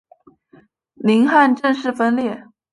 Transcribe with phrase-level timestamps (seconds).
[0.95, 2.47] 宁汉正式分裂。